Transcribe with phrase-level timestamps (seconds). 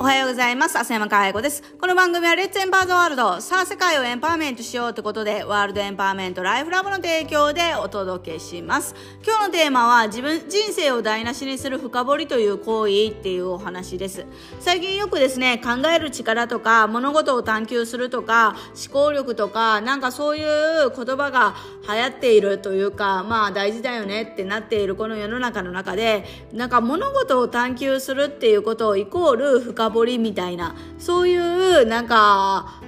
[0.00, 0.78] おはようございます。
[0.78, 1.62] 浅山かや子です。
[1.78, 3.38] この番組はレッツエンパワーズワールド。
[3.42, 8.94] さあ、世界をエンパワーメントしようってことで、ワールドエンパワーメントライフラブの提供でお届けします。
[9.22, 14.24] 今日のテーマは、自分、人生を台無しにする深掘りという行為っていうお話です。
[14.58, 21.54] 最近よくですね、考える力とか、物事を探求するとか、思考力とか、なんかそういう言葉が
[21.86, 32.80] 流行っているというか、まあ大事だよねってなっているこの世の中の中で、なんか物事を探求するっていうことをイコール深掘りみたいなそういうなんか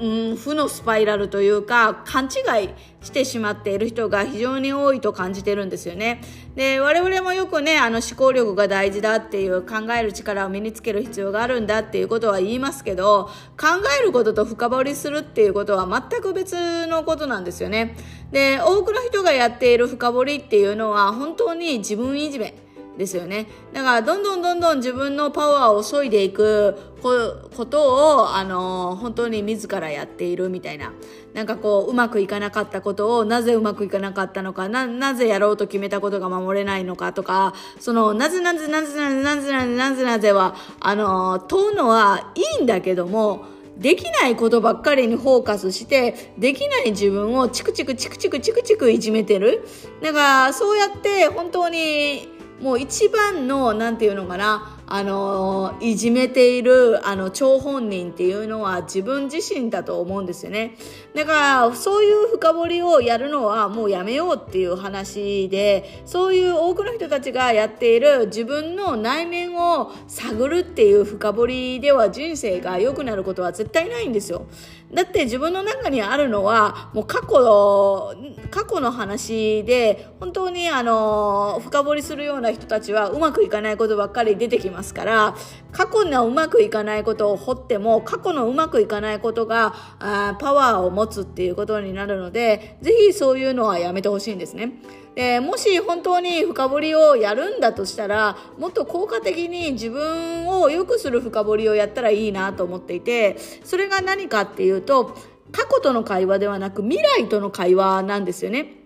[0.00, 2.68] うん、負のスパイラルというか勘違い
[3.00, 6.20] してしまっている人が非常に多いと感じてるんですよね。
[6.56, 13.66] で我々もよくねあの思考力が大事だっていう考える力を身につける必要があるんだっていうことは言いますけど考
[14.00, 17.96] えることと深掘りするっていうことは全く別のことなんですよね。
[18.32, 22.54] で多くの人がやっている深掘りっていうのは本当に自分いじめ
[22.96, 23.46] ですよね。
[23.72, 30.92] だから、どんどんどんどん自分のパワーを削いでいくことを、あの、本当に自らやっているみたいな。
[31.32, 49.66] なんかこう、うまくいかなかったことを、なぜうまくいかなかったのか、な、なぜやろうと決めたことが守れないのかとか、その、なぜなぜなぜなぜなぜなぜなぜなぜは、あの、問うのはいいんだけども、できないことばっかりにフォーカスして、できない自分をチクチクチクチクチクチクいじめてる。
[50.00, 52.28] だから、そうやって本当に
[52.64, 60.74] もう一番の何て言うのかなあのいじめているあの張本人っていうのは自分自身だと思うんですよね。
[61.14, 61.32] だか
[61.68, 74.46] らそういう深掘りをやるのはもうやめようっていう話でそういう多くの人たちがやっている自分の内面を探るっていう深掘りでは人生が良くなることは絶対ないんですよ。
[74.94, 78.14] だって自分の中にあるのはもう過去の
[78.54, 85.34] 過去の話で本当にあの深掘りするような人たちはうまくいかないことばっかり出てきますから
[85.72, 94.74] 過去のうまくいかないことを掘っても過去のうまくいかないことがあパワーを持つっていうことになるのでぜひそういうのはやめてほしいんですね。
[95.16, 105.16] でもし本当に深掘りをやるんだとしたらもっと効果的に自分を良くする深掘りをやったらいいなと思っていてそれが何かっていうと
[105.54, 108.84] 過去との会話ではなく未来との会話なんですよね。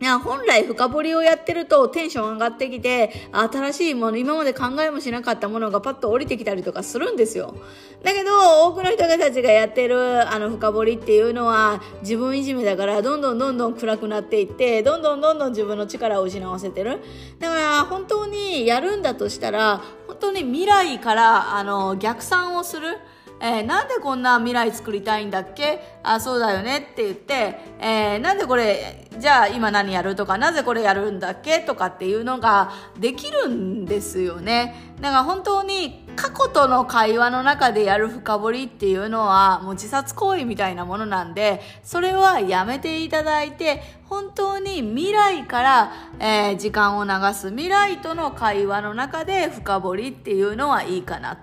[0.00, 7.54] いや本来深掘りをやってるとテンション上がってきて新しいもの今まで考えもしなかったものがパッと降りてきたりとかするんですよ。
[8.02, 16.98] だけど多くの人たちがやってるあの深掘りっていうのは自分いじめだからどんどんどんどん暗くなっていってどんどんどんどん自分の力を失わせてる。
[17.38, 22.98] だから本当にやるんだとしたら本当に未来からあの逆算をする。
[23.44, 25.80] えー、なんでこんな未来作りたいんだっけ？
[26.04, 31.58] あ、そうだよねって言って、えー、なんでこれ、じゃあ今何やるとか、なぜこれやるんだっけ？
[31.58, 32.70] とかっていうのが
[33.00, 34.94] できるんですよね。
[35.00, 51.38] だから本当に過去との会話の中でやる深掘りっていうのはもう自殺行為みたいなものなんで、それはやめていただいて、本当に未来から、えー、時間を流す未来との会話の中で深掘りっていうのはいいかな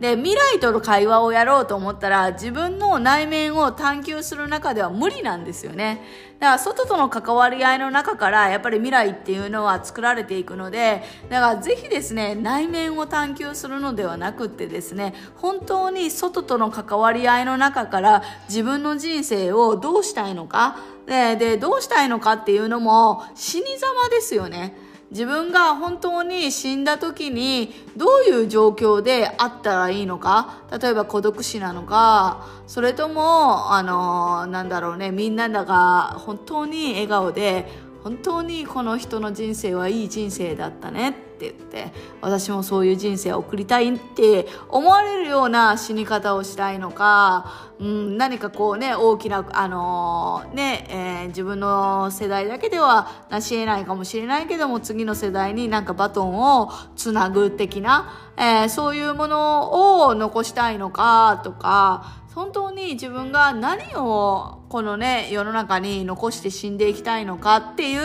[0.00, 6.02] で未来との会話をやろうと思ったら自分の内面を探求する中では無理なんですよね。
[6.40, 20.78] だから外との関わり合いの中からやっぱり未来っていうのは作られていくのでだからぜひですね内面を探求するのではなくってですね本当に外との関わり合いの中から自分の人生をどうしたいのか。
[21.06, 24.89] ででどうしたいのかっていうのも死に様ですよね。
[25.10, 30.62] 自分が本当に死んだ時にどういう状況であったらいいのか？
[30.80, 32.46] 例えば孤独死なのか？
[32.68, 68.00] それともあのなんだろうねみんなが本当に笑顔で本当にこの人の人生はいい人生だったねって言って私もそういう人生を送りたいって思われるような死に方をしたいのか、うん、何かこうね大きなあのー、ね、えー、自分の世代だけでは成し得ないかもしれないけども次の世代になんかバトンをつなぐ的な、えー、そういうものを残したいのかとか本当に自分が何をこのね世の中に残して死んでいきたいのかっていう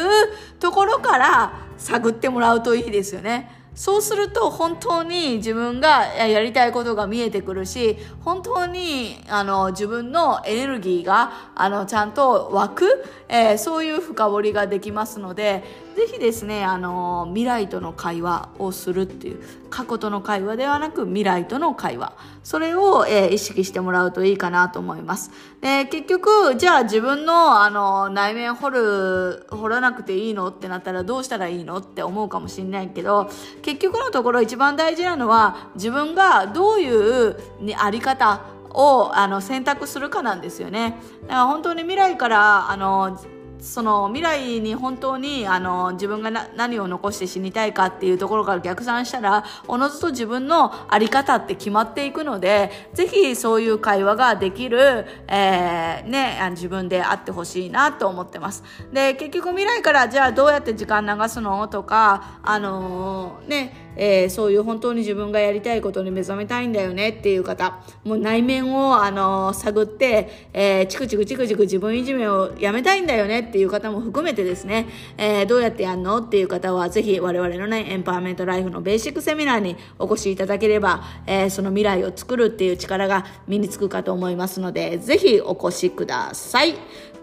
[0.59, 3.51] ところから探ってもらうといいですよね。
[3.75, 15.63] そうすると本当に自分がやりたいことが見えてくるし、本当にあの自分のエネルギーがあのちゃんと湧く、えー、そういう深掘りができますので、
[15.95, 19.39] ぜひですねあの未来との会話をするっていう
[19.69, 22.13] 過去との会話ではなく未来との会話
[22.43, 25.31] それを、えー、意識してもらうといいかなと思います
[25.61, 33.29] で結局じゃあ自分のあの内面掘る掘らなくていいのってなったらどうしたらいいのって思うかもしれないけど
[33.61, 37.37] 結局のところ一番大事なのは自分がどういう
[37.77, 38.41] あり方
[38.75, 40.97] をあの選択するかなんですよね。
[41.21, 43.17] だから本当に未来からあの
[43.59, 58.63] その未来に本当にあの自分が何を残して死にたいかっていうところから逆算したらおのずと自分の在り方って決まっていくのでぜひそういう会話ができる、えー、ね、自分であってほしいなと思ってます。
[58.91, 74.87] で結局未来からじゃあどうやって時間流すのとかあのー、ねえー、そういう本当に自分がやりたいことに目覚めたいんだよねっていう方、もう内面を、あのー、探って、えー、チクチクチクチク自分いじめをやめたいんだよねっていう方も含めてですね、
[75.17, 86.75] えー、どうやってやんのっていう方は、ぜひ我々のね、エンパワーメントライフのベーシックセミナーにお越しいただければ、えー、その未来を作るっていう力が身につくかと思いますので、ぜひお越しください。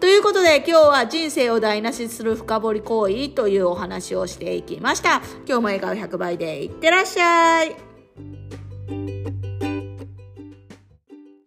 [0.03, 5.21] ということで今日は人生を台無しする深掘り行為というお話をしていきました。
[5.47, 7.92] 今日も笑顔100倍でいってらっしゃい。